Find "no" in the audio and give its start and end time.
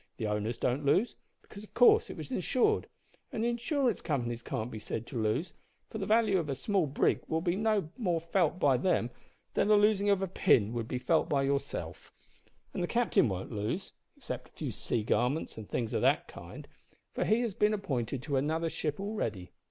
7.55-7.91